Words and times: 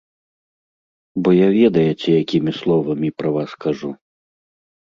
Бо 1.27 1.33
я 1.35 1.49
ведаеце 1.59 2.09
якімі 2.23 2.51
словамі 2.61 3.13
пра 3.21 3.29
вас 3.37 3.51
кажу. 3.67 3.89